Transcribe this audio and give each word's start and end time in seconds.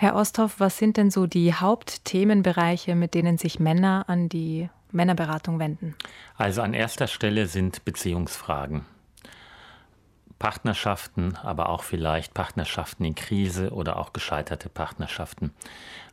Herr 0.00 0.16
Osthoff, 0.16 0.60
was 0.60 0.78
sind 0.78 0.96
denn 0.96 1.10
so 1.10 1.26
die 1.26 1.52
Hauptthemenbereiche, 1.52 2.94
mit 2.94 3.12
denen 3.12 3.36
sich 3.36 3.60
Männer 3.60 4.06
an 4.06 4.30
die 4.30 4.70
Männerberatung 4.92 5.58
wenden? 5.58 5.94
Also 6.38 6.62
an 6.62 6.72
erster 6.72 7.06
Stelle 7.06 7.46
sind 7.46 7.84
Beziehungsfragen. 7.84 8.86
Partnerschaften, 10.38 11.36
aber 11.42 11.68
auch 11.68 11.82
vielleicht 11.82 12.32
Partnerschaften 12.32 13.04
in 13.04 13.14
Krise 13.14 13.72
oder 13.74 13.98
auch 13.98 14.14
gescheiterte 14.14 14.70
Partnerschaften. 14.70 15.52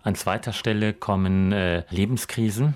An 0.04 0.16
zweiter 0.16 0.52
Stelle 0.52 0.92
kommen 0.92 1.54
äh, 1.54 1.86
Lebenskrisen. 1.90 2.76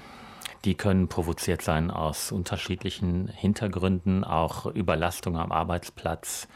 Die 0.63 0.75
können 0.75 1.09
provoziert 1.09 1.61
sein 1.61 1.91
aus 1.91 2.31
unterschiedlichen 2.31 3.27
Hintergründen, 3.27 4.23
auch 4.23 4.65
Überlastung 4.65 5.37
am 5.37 5.51
Arbeitsplatz 5.51 6.47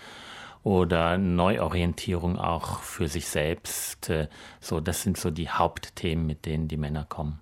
oder 0.66 1.20
Neuorientierung 1.20 2.39
auch 2.39 2.79
für 2.79 3.07
sich 3.07 3.27
selbst. 3.27 4.09
Äh, 4.09 4.27
so, 4.59 4.79
das 4.82 5.04
sind 5.04 5.15
so 5.15 5.29
die 5.29 5.47
Hauptthemen, 5.47 6.25
mit 6.25 6.47
denen 6.47 6.68
die 6.68 6.75
Männer 6.75 7.05
kommen. 7.07 7.39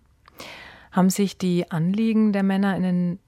Haben 0.92 1.10
sich 1.10 1.38
die 1.38 1.72
Anliegen 1.72 2.34
der 2.34 2.44
Männer 2.44 2.76
in 2.76 2.84
den 2.84 3.20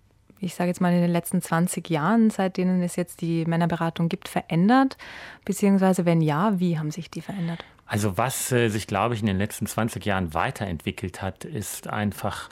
ich 0.41 0.53
sage 0.53 0.67
jetzt 0.67 0.81
mal 0.81 0.93
in 0.93 1.01
den 1.01 1.11
letzten 1.11 1.41
20 1.41 1.89
Jahren, 1.89 2.29
seit 2.29 2.57
denen 2.57 2.83
es 2.83 2.97
jetzt 2.97 3.21
die 3.21 3.45
Männerberatung 3.45 4.09
gibt, 4.09 4.27
verändert? 4.27 4.97
Beziehungsweise 5.45 6.05
wenn 6.05 6.21
ja, 6.21 6.59
wie 6.59 6.77
haben 6.77 6.91
sich 6.91 7.09
die 7.09 7.21
verändert? 7.21 7.63
Also 7.87 8.17
was 8.17 8.51
äh, 8.51 8.67
sich, 8.67 8.85
glaube 8.85 9.15
ich, 9.15 9.21
in 9.21 9.27
den 9.27 9.37
letzten 9.37 9.65
20 9.65 10.05
Jahren 10.05 10.33
weiterentwickelt 10.33 11.21
hat, 11.21 11.45
ist 11.45 11.87
einfach 11.87 12.49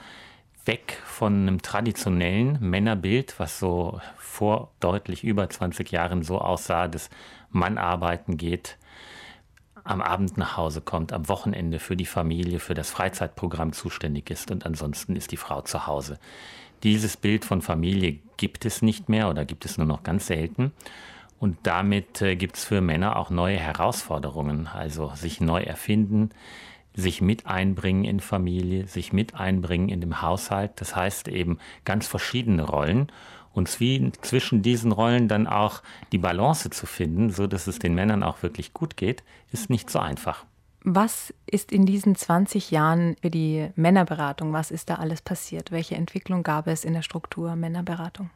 weg 0.64 0.98
von 1.04 1.42
einem 1.42 1.62
traditionellen 1.62 2.58
Männerbild, 2.60 3.38
was 3.38 3.58
so 3.58 4.00
vor 4.16 4.72
deutlich 4.80 5.24
über 5.24 5.48
20 5.48 5.90
Jahren 5.90 6.22
so 6.22 6.40
aussah, 6.40 6.88
dass 6.88 7.10
Mann 7.50 7.78
arbeiten 7.78 8.36
geht, 8.36 8.78
am 9.84 10.00
Abend 10.00 10.38
nach 10.38 10.56
Hause 10.56 10.80
kommt, 10.80 11.12
am 11.12 11.28
Wochenende 11.28 11.78
für 11.78 11.96
die 11.96 12.06
Familie, 12.06 12.58
für 12.58 12.74
das 12.74 12.90
Freizeitprogramm 12.90 13.72
zuständig 13.72 14.30
ist 14.30 14.50
und 14.50 14.64
ansonsten 14.64 15.14
ist 15.14 15.30
die 15.30 15.36
Frau 15.36 15.60
zu 15.60 15.86
Hause. 15.86 16.18
Dieses 16.82 17.16
Bild 17.16 17.44
von 17.44 17.62
Familie 17.62 18.18
gibt 18.36 18.64
es 18.64 18.82
nicht 18.82 19.08
mehr 19.08 19.28
oder 19.28 19.44
gibt 19.44 19.64
es 19.64 19.78
nur 19.78 19.86
noch 19.86 20.02
ganz 20.02 20.26
selten. 20.26 20.72
Und 21.38 21.58
damit 21.64 22.22
äh, 22.22 22.36
gibt 22.36 22.56
es 22.56 22.64
für 22.64 22.80
Männer 22.80 23.16
auch 23.16 23.28
neue 23.28 23.58
Herausforderungen, 23.58 24.66
also 24.66 25.12
sich 25.14 25.40
neu 25.40 25.62
erfinden, 25.62 26.30
sich 26.94 27.20
mit 27.20 27.46
einbringen 27.46 28.04
in 28.04 28.20
Familie, 28.20 28.86
sich 28.86 29.12
mit 29.12 29.34
einbringen 29.34 29.88
in 29.88 30.00
dem 30.00 30.22
Haushalt. 30.22 30.72
Das 30.76 30.94
heißt 30.94 31.28
eben 31.28 31.58
ganz 31.84 32.06
verschiedene 32.06 32.62
Rollen 32.62 33.10
und 33.52 33.68
zwischen 33.68 34.62
diesen 34.62 34.92
Rollen 34.92 35.28
dann 35.28 35.46
auch 35.46 35.82
die 36.12 36.18
Balance 36.18 36.70
zu 36.70 36.86
finden, 36.86 37.30
so 37.30 37.46
dass 37.46 37.66
es 37.66 37.78
den 37.78 37.94
Männern 37.94 38.22
auch 38.22 38.42
wirklich 38.42 38.74
gut 38.74 38.96
geht, 38.96 39.22
ist 39.52 39.70
nicht 39.70 39.90
so 39.90 40.00
einfach. 40.00 40.44
Was 40.82 41.32
ist 41.46 41.72
in 41.72 41.86
diesen 41.86 42.14
20 42.14 42.70
Jahren 42.70 43.16
für 43.22 43.30
die 43.30 43.70
Männerberatung, 43.74 44.52
was 44.52 44.70
ist 44.70 44.90
da 44.90 44.96
alles 44.96 45.22
passiert? 45.22 45.70
Welche 45.70 45.94
Entwicklung 45.94 46.42
gab 46.42 46.66
es 46.66 46.84
in 46.84 46.92
der 46.92 47.02
Struktur 47.02 47.56
Männerberatung? 47.56 48.28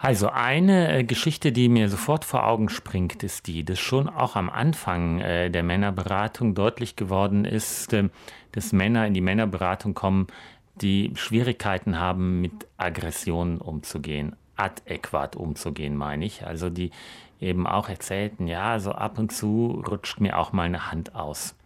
Also 0.00 0.28
eine 0.28 0.98
äh, 0.98 1.04
Geschichte, 1.04 1.50
die 1.50 1.68
mir 1.68 1.88
sofort 1.88 2.24
vor 2.24 2.46
Augen 2.46 2.68
springt, 2.68 3.24
ist 3.24 3.48
die, 3.48 3.64
dass 3.64 3.80
schon 3.80 4.08
auch 4.08 4.36
am 4.36 4.48
Anfang 4.48 5.18
äh, 5.18 5.50
der 5.50 5.64
Männerberatung 5.64 6.54
deutlich 6.54 6.94
geworden 6.94 7.44
ist, 7.44 7.92
äh, 7.92 8.08
dass 8.52 8.72
Männer 8.72 9.08
in 9.08 9.14
die 9.14 9.20
Männerberatung 9.20 9.94
kommen, 9.94 10.28
die 10.76 11.10
Schwierigkeiten 11.16 11.98
haben, 11.98 12.40
mit 12.40 12.52
Aggressionen 12.76 13.58
umzugehen, 13.58 14.36
adäquat 14.54 15.34
umzugehen, 15.34 15.96
meine 15.96 16.24
ich. 16.24 16.46
Also 16.46 16.70
die 16.70 16.92
eben 17.40 17.66
auch 17.66 17.88
erzählten, 17.88 18.46
ja, 18.46 18.78
so 18.78 18.92
ab 18.92 19.18
und 19.18 19.32
zu 19.32 19.82
rutscht 19.84 20.20
mir 20.20 20.38
auch 20.38 20.52
mal 20.52 20.62
eine 20.62 20.92
Hand 20.92 21.16
aus. 21.16 21.56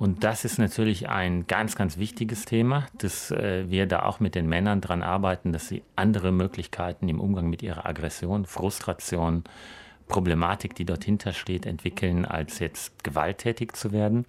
Und 0.00 0.24
das 0.24 0.46
ist 0.46 0.56
natürlich 0.56 1.10
ein 1.10 1.46
ganz, 1.46 1.76
ganz 1.76 1.98
wichtiges 1.98 2.46
Thema, 2.46 2.86
dass 2.96 3.30
äh, 3.32 3.68
wir 3.68 3.84
da 3.84 4.04
auch 4.04 4.18
mit 4.18 4.34
den 4.34 4.48
Männern 4.48 4.80
dran 4.80 5.02
arbeiten, 5.02 5.52
dass 5.52 5.68
sie 5.68 5.82
andere 5.94 6.32
Möglichkeiten 6.32 7.06
im 7.10 7.20
Umgang 7.20 7.50
mit 7.50 7.62
ihrer 7.62 7.84
Aggression, 7.84 8.46
Frustration, 8.46 9.44
Problematik, 10.08 10.74
die 10.74 10.86
dort 10.86 11.04
hintersteht, 11.04 11.66
entwickeln, 11.66 12.24
als 12.24 12.60
jetzt 12.60 13.04
gewalttätig 13.04 13.72
zu 13.72 13.92
werden. 13.92 14.24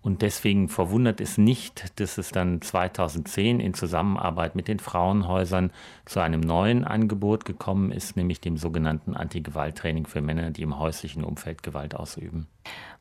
Und 0.00 0.22
deswegen 0.22 0.68
verwundert 0.68 1.20
es 1.20 1.38
nicht, 1.38 1.98
dass 1.98 2.16
es 2.16 2.28
dann 2.30 2.62
2010 2.62 3.58
in 3.58 3.74
Zusammenarbeit 3.74 4.54
mit 4.54 4.68
den 4.68 4.78
Frauenhäusern 4.78 5.72
zu 6.04 6.20
einem 6.20 6.40
neuen 6.40 6.84
Angebot 6.84 7.44
gekommen 7.46 7.90
ist, 7.90 8.14
nämlich 8.14 8.40
dem 8.40 8.58
sogenannten 8.58 9.16
Anti-Gewalt-Training 9.16 10.06
für 10.06 10.20
Männer, 10.20 10.52
die 10.52 10.62
im 10.62 10.78
häuslichen 10.78 11.24
Umfeld 11.24 11.64
Gewalt 11.64 11.96
ausüben. 11.96 12.46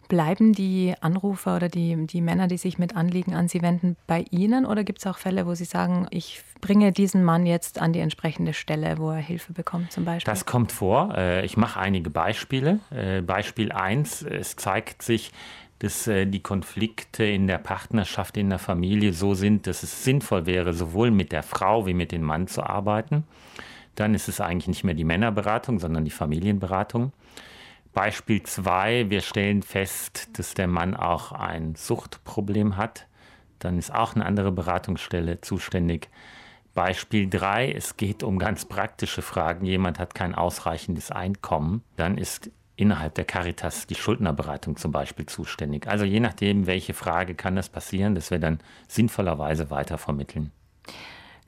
Bleiben 0.10 0.54
die 0.54 0.94
Anrufer 1.02 1.56
oder 1.56 1.70
die, 1.70 2.08
die 2.08 2.22
Männer, 2.22 2.48
die 2.48 2.58
sich 2.58 2.78
mit 2.78 2.96
Anliegen 2.96 3.34
an 3.34 3.48
Sie 3.48 3.62
wenden, 3.62 3.96
bei 4.08 4.26
Ihnen 4.32 4.66
oder 4.66 4.84
gibt 4.84 5.00
es 5.00 5.08
auch 5.08 5.18
Fälle, 5.18 5.46
wo 5.46 5.56
Sie 5.56 5.66
sagen, 5.66 6.08
ich 6.12 6.42
bringe 6.62 6.92
diesen 6.92 7.24
Mann 7.24 7.46
jetzt 7.46 7.82
an 7.82 7.94
die 7.94 8.00
entsprechende 8.00 8.54
Stelle, 8.54 8.98
wo 8.98 9.12
er 9.12 9.18
Hilfe 9.18 9.54
bekommt 9.54 9.92
zum 9.92 10.06
Beispiel? 10.06 10.32
Das 10.32 10.46
kommt 10.46 10.72
vor. 10.72 11.16
Äh, 11.16 11.46
ich 11.46 11.58
mache 11.58 11.80
einige 11.80 12.10
Beispiele. 12.10 12.80
Äh, 12.92 13.22
Beispiel 13.22 13.72
1, 13.72 14.24
es 14.24 14.56
zeigt 14.56 15.02
sich, 15.02 15.32
dass 15.80 16.08
äh, 16.08 16.26
die 16.26 16.42
Konflikte 16.42 17.26
in 17.26 17.48
der 17.48 17.58
Partnerschaft, 17.58 18.38
in 18.38 18.50
der 18.50 18.60
Familie 18.60 19.12
so 19.12 19.34
sind, 19.34 19.68
dass 19.68 19.84
es 19.84 20.06
sinnvoll 20.06 20.46
wäre, 20.46 20.74
sowohl 20.74 21.12
mit 21.12 21.34
der 21.34 21.44
Frau 21.44 21.86
wie 21.86 21.94
mit 21.94 22.14
dem 22.14 22.22
Mann 22.22 22.48
zu 22.48 22.64
arbeiten. 22.64 23.26
Dann 23.96 24.16
ist 24.16 24.30
es 24.30 24.40
eigentlich 24.40 24.70
nicht 24.70 24.86
mehr 24.86 24.96
die 24.96 25.04
Männerberatung, 25.04 25.80
sondern 25.80 26.06
die 26.06 26.12
Familienberatung. 26.12 27.12
Beispiel 27.94 28.42
2, 28.42 29.10
wir 29.10 29.22
stellen 29.22 29.62
fest, 29.62 30.30
dass 30.38 30.56
der 30.56 30.68
Mann 30.68 30.96
auch 30.96 31.32
ein 31.32 31.76
Suchtproblem 31.76 32.76
hat. 32.76 33.08
Dann 33.60 33.78
ist 33.78 33.94
auch 33.94 34.16
eine 34.16 34.26
andere 34.26 34.52
Beratungsstelle 34.52 35.42
zuständig. 35.42 36.10
Beispiel 36.74 37.30
3, 37.30 37.72
es 37.72 37.98
geht 37.98 38.24
um 38.24 38.40
ganz 38.40 38.66
praktische 38.66 39.22
Fragen. 39.22 39.66
Jemand 39.66 40.00
hat 40.00 40.16
kein 40.16 40.34
ausreichendes 40.34 41.12
Einkommen. 41.12 41.84
Dann 41.96 42.18
ist 42.18 42.50
innerhalb 42.76 43.14
der 43.14 43.26
Caritas 43.26 43.86
die 43.86 43.96
Schuldnerberatung 43.96 44.76
zum 44.76 44.92
Beispiel 44.92 45.28
zuständig. 45.28 45.88
Also 45.88 46.04
je 46.04 46.20
nachdem, 46.20 46.66
welche 46.66 46.96
Frage 46.96 47.36
kann 47.36 47.56
das 47.56 47.70
passieren, 47.70 48.16
dass 48.16 48.32
wir 48.32 48.40
dann 48.40 48.60
sinnvollerweise 48.88 49.70
weitervermitteln. 49.70 50.52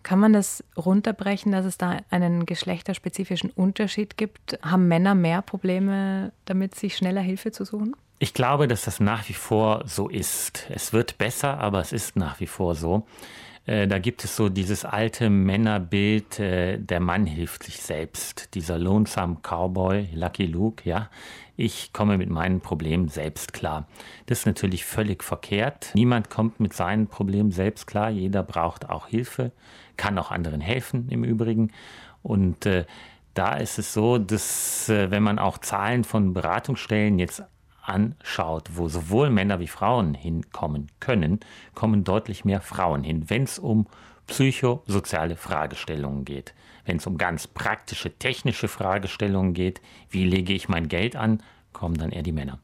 Kann 0.05 0.19
man 0.19 0.33
das 0.33 0.63
runterbrechen, 0.77 1.51
dass 1.51 1.65
es 1.65 1.79
da 1.79 1.97
einen 2.11 2.45
geschlechterspezifischen 2.45 3.49
Unterschied 3.49 4.17
gibt? 4.17 4.59
Haben 4.61 4.87
Männer 4.87 5.15
mehr 5.15 5.41
Probleme 5.41 6.31
damit, 6.45 6.75
sich 6.75 6.95
schneller 6.95 7.21
Hilfe 7.21 7.51
zu 7.51 7.65
suchen? 7.65 7.95
Ich 8.19 8.35
glaube, 8.35 8.67
dass 8.67 8.83
das 8.83 8.99
nach 8.99 9.27
wie 9.29 9.33
vor 9.33 9.81
so 9.87 10.07
ist. 10.07 10.67
Es 10.69 10.93
wird 10.93 11.17
besser, 11.17 11.57
aber 11.57 11.79
es 11.79 11.91
ist 11.91 12.17
nach 12.17 12.39
wie 12.39 12.45
vor 12.45 12.75
so. 12.75 13.07
Äh, 13.65 13.87
da 13.87 13.99
gibt 13.99 14.23
es 14.23 14.35
so 14.35 14.49
dieses 14.49 14.85
alte 14.85 15.29
Männerbild, 15.29 16.39
äh, 16.39 16.77
der 16.77 16.99
Mann 16.99 17.25
hilft 17.25 17.63
sich 17.63 17.81
selbst. 17.81 18.53
Dieser 18.53 18.77
Lonesome 18.77 19.37
Cowboy, 19.41 20.09
Lucky 20.13 20.45
Luke, 20.45 20.87
ja. 20.87 21.09
Ich 21.57 21.93
komme 21.93 22.17
mit 22.17 22.29
meinen 22.29 22.59
Problemen 22.59 23.07
selbst 23.07 23.53
klar. 23.53 23.87
Das 24.25 24.39
ist 24.39 24.45
natürlich 24.45 24.83
völlig 24.83 25.23
verkehrt. 25.23 25.91
Niemand 25.95 26.29
kommt 26.29 26.59
mit 26.59 26.73
seinen 26.73 27.07
Problemen 27.07 27.51
selbst 27.51 27.87
klar. 27.87 28.09
Jeder 28.09 28.43
braucht 28.43 28.89
auch 28.89 29.07
Hilfe, 29.07 29.51
kann 29.95 30.17
auch 30.19 30.31
anderen 30.31 30.59
helfen 30.59 31.07
im 31.09 31.23
Übrigen. 31.23 31.71
Und 32.23 32.65
äh, 32.65 32.85
da 33.33 33.55
ist 33.55 33.79
es 33.79 33.93
so, 33.93 34.17
dass 34.17 34.89
äh, 34.89 35.11
wenn 35.11 35.23
man 35.23 35.39
auch 35.39 35.57
Zahlen 35.59 36.03
von 36.03 36.33
Beratungsstellen 36.33 37.19
jetzt 37.19 37.43
anschaut, 37.87 38.69
wo 38.73 38.87
sowohl 38.87 39.29
Männer 39.29 39.59
wie 39.59 39.67
Frauen 39.67 40.13
hinkommen 40.13 40.87
können, 40.99 41.39
kommen 41.73 42.03
deutlich 42.03 42.45
mehr 42.45 42.61
Frauen 42.61 43.03
hin, 43.03 43.29
wenn 43.29 43.43
es 43.43 43.59
um 43.59 43.87
psychosoziale 44.27 45.35
Fragestellungen 45.35 46.25
geht. 46.25 46.53
Wenn 46.85 46.97
es 46.97 47.07
um 47.07 47.17
ganz 47.17 47.47
praktische, 47.47 48.11
technische 48.11 48.67
Fragestellungen 48.67 49.53
geht, 49.53 49.81
wie 50.09 50.25
lege 50.25 50.53
ich 50.53 50.69
mein 50.69 50.87
Geld 50.87 51.15
an, 51.15 51.41
kommen 51.73 51.97
dann 51.97 52.11
eher 52.11 52.23
die 52.23 52.31
Männer. 52.31 52.59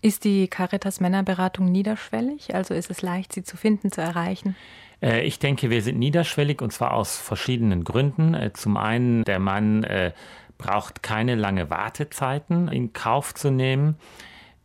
Ist 0.00 0.24
die 0.24 0.48
Caritas 0.48 1.00
Männerberatung 1.00 1.70
niederschwellig? 1.70 2.54
Also 2.54 2.74
ist 2.74 2.90
es 2.90 3.02
leicht, 3.02 3.32
sie 3.32 3.42
zu 3.42 3.56
finden, 3.56 3.90
zu 3.90 4.00
erreichen? 4.00 4.54
Äh, 5.02 5.22
ich 5.22 5.38
denke, 5.38 5.70
wir 5.70 5.82
sind 5.82 5.98
niederschwellig 5.98 6.62
und 6.62 6.72
zwar 6.72 6.94
aus 6.94 7.16
verschiedenen 7.16 7.84
Gründen. 7.84 8.34
Äh, 8.34 8.52
zum 8.52 8.76
einen, 8.76 9.24
der 9.24 9.38
Mann 9.38 9.82
äh, 9.84 10.12
braucht 10.56 11.02
keine 11.02 11.34
lange 11.34 11.70
Wartezeiten 11.70 12.68
in 12.68 12.92
Kauf 12.92 13.34
zu 13.34 13.50
nehmen. 13.50 13.96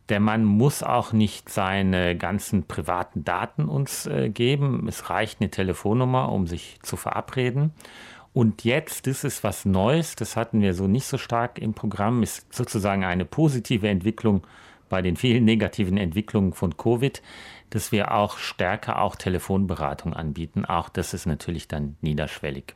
Der 0.08 0.20
Mann 0.20 0.44
muss 0.44 0.82
auch 0.82 1.12
nicht 1.12 1.48
seine 1.48 2.16
ganzen 2.16 2.66
privaten 2.66 3.24
Daten 3.24 3.68
uns 3.68 4.06
äh, 4.06 4.28
geben. 4.28 4.86
Es 4.88 5.08
reicht 5.08 5.40
eine 5.40 5.50
Telefonnummer, 5.50 6.30
um 6.30 6.46
sich 6.46 6.78
zu 6.82 6.96
verabreden. 6.96 7.72
Und 8.34 8.64
jetzt, 8.64 9.06
das 9.06 9.24
ist 9.24 9.44
was 9.44 9.64
Neues, 9.64 10.16
das 10.16 10.36
hatten 10.36 10.60
wir 10.60 10.74
so 10.74 10.88
nicht 10.88 11.06
so 11.06 11.18
stark 11.18 11.58
im 11.58 11.72
Programm, 11.72 12.22
ist 12.22 12.52
sozusagen 12.52 13.04
eine 13.04 13.24
positive 13.24 13.88
Entwicklung 13.88 14.44
bei 14.88 15.02
den 15.02 15.16
vielen 15.16 15.44
negativen 15.44 15.96
Entwicklungen 15.96 16.52
von 16.52 16.76
Covid, 16.76 17.22
dass 17.70 17.92
wir 17.92 18.12
auch 18.12 18.38
stärker 18.38 19.00
auch 19.00 19.16
Telefonberatung 19.16 20.14
anbieten. 20.14 20.64
Auch 20.64 20.88
das 20.88 21.14
ist 21.14 21.26
natürlich 21.26 21.68
dann 21.68 21.96
niederschwellig. 22.00 22.74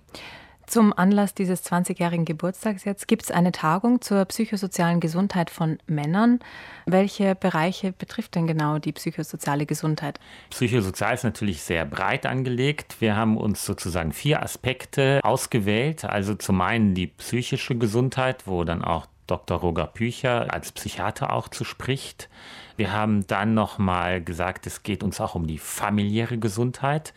Zum 0.68 0.92
Anlass 0.92 1.32
dieses 1.32 1.64
20-jährigen 1.64 2.26
Geburtstags 2.26 2.84
jetzt 2.84 3.08
gibt 3.08 3.22
es 3.22 3.30
eine 3.30 3.52
Tagung 3.52 4.02
zur 4.02 4.26
psychosozialen 4.26 5.00
Gesundheit 5.00 5.48
von 5.48 5.78
Männern. 5.86 6.40
Welche 6.84 7.34
Bereiche 7.34 7.92
betrifft 7.92 8.34
denn 8.34 8.46
genau 8.46 8.78
die 8.78 8.92
psychosoziale 8.92 9.64
Gesundheit? 9.64 10.20
Psychosozial 10.50 11.14
ist 11.14 11.24
natürlich 11.24 11.62
sehr 11.62 11.86
breit 11.86 12.26
angelegt. 12.26 12.96
Wir 13.00 13.16
haben 13.16 13.38
uns 13.38 13.64
sozusagen 13.64 14.12
vier 14.12 14.42
Aspekte 14.42 15.20
ausgewählt. 15.22 16.04
Also 16.04 16.34
zum 16.34 16.60
einen 16.60 16.92
die 16.92 17.06
psychische 17.06 17.74
Gesundheit, 17.74 18.46
wo 18.46 18.62
dann 18.62 18.84
auch 18.84 19.06
Dr. 19.26 19.60
Roger 19.60 19.86
Pücher 19.86 20.52
als 20.52 20.72
Psychiater 20.72 21.32
auch 21.32 21.48
zu 21.48 21.64
spricht. 21.64 22.28
Wir 22.76 22.92
haben 22.92 23.26
dann 23.26 23.54
nochmal 23.54 24.22
gesagt, 24.22 24.66
es 24.66 24.82
geht 24.82 25.02
uns 25.02 25.18
auch 25.18 25.34
um 25.34 25.46
die 25.46 25.58
familiäre 25.58 26.36
Gesundheit. 26.36 27.14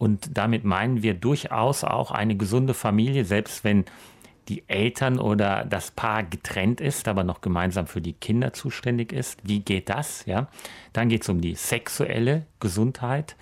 Und 0.00 0.38
damit 0.38 0.64
meinen 0.64 1.02
wir 1.02 1.12
durchaus 1.12 1.84
auch 1.84 2.10
eine 2.10 2.34
gesunde 2.34 2.72
Familie, 2.72 3.26
selbst 3.26 3.64
wenn 3.64 3.84
die 4.48 4.64
Eltern 4.66 5.18
oder 5.18 5.66
das 5.66 5.90
Paar 5.90 6.22
getrennt 6.22 6.80
ist, 6.80 7.06
aber 7.06 7.22
noch 7.22 7.42
gemeinsam 7.42 7.86
für 7.86 8.00
die 8.00 8.14
Kinder 8.14 8.54
zuständig 8.54 9.12
ist. 9.12 9.38
Wie 9.42 9.60
geht 9.60 9.90
das? 9.90 10.24
Ja? 10.24 10.48
Dann 10.94 11.10
geht 11.10 11.24
es 11.24 11.28
um 11.28 11.42
die 11.42 11.54
sexuelle 11.54 12.46
Gesundheit. 12.60 13.36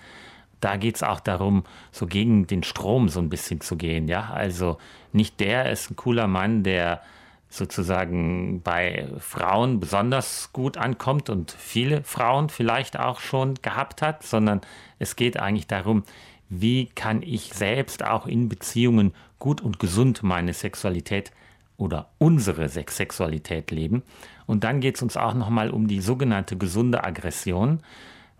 Da 0.59 0.75
geht 0.75 0.97
es 0.97 1.03
auch 1.03 1.21
darum, 1.21 1.63
so 1.93 2.07
gegen 2.07 2.45
den 2.45 2.63
Strom 2.63 3.07
so 3.07 3.21
ein 3.21 3.29
bisschen 3.29 3.61
zu 3.61 3.77
gehen. 3.77 4.09
Ja? 4.09 4.29
Also 4.29 4.79
nicht 5.13 5.39
der 5.39 5.71
ist 5.71 5.89
ein 5.89 5.95
cooler 5.95 6.27
Mann, 6.27 6.63
der 6.63 7.01
sozusagen 7.47 8.61
bei 8.63 9.07
Frauen 9.17 9.79
besonders 9.79 10.51
gut 10.51 10.75
ankommt 10.75 11.29
und 11.29 11.51
viele 11.51 12.03
Frauen 12.03 12.49
vielleicht 12.49 12.99
auch 12.99 13.21
schon 13.21 13.55
gehabt 13.61 14.01
hat, 14.01 14.23
sondern 14.23 14.59
es 14.99 15.15
geht 15.15 15.39
eigentlich 15.39 15.67
darum, 15.67 16.03
wie 16.49 16.87
kann 16.87 17.21
ich 17.21 17.53
selbst 17.53 18.03
auch 18.03 18.25
in 18.25 18.49
Beziehungen 18.49 19.13
gut 19.37 19.61
und 19.61 19.79
gesund 19.79 20.23
meine 20.23 20.53
Sexualität 20.53 21.31
oder 21.77 22.09
unsere 22.17 22.67
Sexualität 22.67 23.71
leben. 23.71 24.03
Und 24.45 24.63
dann 24.63 24.81
geht 24.81 24.95
es 24.95 25.01
uns 25.01 25.15
auch 25.15 25.33
nochmal 25.33 25.69
um 25.69 25.87
die 25.87 26.01
sogenannte 26.01 26.57
gesunde 26.57 27.03
Aggression, 27.03 27.79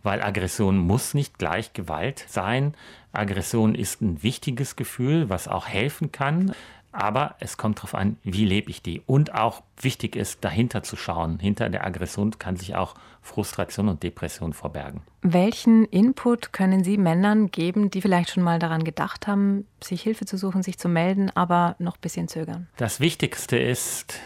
weil 0.03 0.21
Aggression 0.21 0.77
muss 0.77 1.13
nicht 1.13 1.37
gleich 1.37 1.73
Gewalt 1.73 2.25
sein. 2.27 2.73
Aggression 3.11 3.75
ist 3.75 4.01
ein 4.01 4.21
wichtiges 4.23 4.75
Gefühl, 4.75 5.29
was 5.29 5.47
auch 5.47 5.67
helfen 5.67 6.11
kann. 6.11 6.53
Aber 6.91 7.35
es 7.39 7.57
kommt 7.57 7.77
darauf 7.79 7.93
an, 7.93 8.17
wie 8.23 8.45
lebe 8.45 8.71
ich 8.71 8.81
die. 8.81 9.01
Und 9.05 9.35
auch 9.35 9.61
wichtig 9.79 10.15
ist, 10.15 10.43
dahinter 10.43 10.81
zu 10.81 10.95
schauen. 10.95 11.39
Hinter 11.39 11.69
der 11.69 11.85
Aggression 11.85 12.37
kann 12.39 12.55
sich 12.55 12.75
auch 12.75 12.95
Frustration 13.21 13.89
und 13.89 14.01
Depression 14.01 14.53
verbergen. 14.53 15.01
Welchen 15.21 15.85
Input 15.85 16.51
können 16.51 16.83
Sie 16.83 16.97
Männern 16.97 17.51
geben, 17.51 17.91
die 17.91 18.01
vielleicht 18.01 18.31
schon 18.31 18.43
mal 18.43 18.57
daran 18.57 18.83
gedacht 18.83 19.27
haben, 19.27 19.67
sich 19.81 20.01
Hilfe 20.01 20.25
zu 20.25 20.37
suchen, 20.37 20.63
sich 20.63 20.79
zu 20.79 20.89
melden, 20.89 21.29
aber 21.35 21.75
noch 21.77 21.97
ein 21.97 22.01
bisschen 22.01 22.27
zögern? 22.27 22.67
Das 22.77 22.99
Wichtigste 22.99 23.57
ist, 23.57 24.19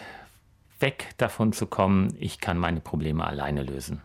weg 0.80 1.10
davon 1.18 1.52
zu 1.54 1.66
kommen, 1.66 2.16
ich 2.20 2.40
kann 2.40 2.58
meine 2.58 2.80
Probleme 2.80 3.26
alleine 3.26 3.64
lösen. 3.64 4.02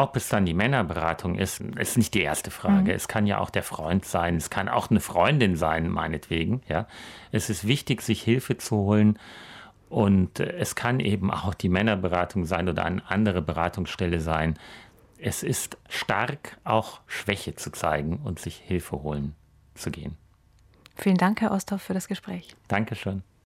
Ob 0.00 0.14
es 0.14 0.28
dann 0.28 0.46
die 0.46 0.54
Männerberatung 0.54 1.34
ist, 1.34 1.58
ist 1.58 1.96
nicht 1.96 2.14
die 2.14 2.22
erste 2.22 2.52
Frage. 2.52 2.92
Mhm. 2.92 2.96
Es 2.96 3.08
kann 3.08 3.26
ja 3.26 3.38
auch 3.38 3.50
der 3.50 3.64
Freund 3.64 4.04
sein, 4.04 4.36
es 4.36 4.48
kann 4.48 4.68
auch 4.68 4.90
eine 4.90 5.00
Freundin 5.00 5.56
sein, 5.56 5.88
meinetwegen. 5.88 6.62
Ja. 6.68 6.86
Es 7.32 7.50
ist 7.50 7.66
wichtig, 7.66 8.02
sich 8.02 8.22
Hilfe 8.22 8.56
zu 8.56 8.76
holen. 8.76 9.18
Und 9.88 10.38
es 10.38 10.76
kann 10.76 11.00
eben 11.00 11.32
auch 11.32 11.52
die 11.52 11.68
Männerberatung 11.68 12.44
sein 12.44 12.68
oder 12.68 12.84
eine 12.84 13.02
andere 13.10 13.42
Beratungsstelle 13.42 14.20
sein. 14.20 14.56
Es 15.18 15.42
ist 15.42 15.76
stark, 15.88 16.58
auch 16.62 17.00
Schwäche 17.08 17.56
zu 17.56 17.72
zeigen 17.72 18.20
und 18.22 18.38
sich 18.38 18.54
Hilfe 18.54 19.02
holen 19.02 19.34
zu 19.74 19.90
gehen. 19.90 20.16
Vielen 20.94 21.16
Dank, 21.16 21.40
Herr 21.40 21.50
Osthoff, 21.50 21.82
für 21.82 21.94
das 21.94 22.06
Gespräch. 22.06 22.54
Dankeschön. 22.68 23.24